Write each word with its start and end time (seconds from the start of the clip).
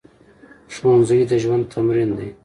ښوونځی 0.73 1.19
د 1.29 1.31
ژوند 1.43 1.63
تمرین 1.73 2.09
دی 2.17 2.29